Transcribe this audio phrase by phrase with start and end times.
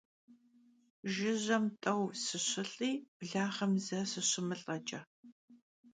[1.11, 4.99] Jjıjem t'eu sışılh'i, blağem ze sışımılh'eç'e.